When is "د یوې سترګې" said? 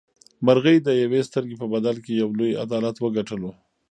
0.83-1.55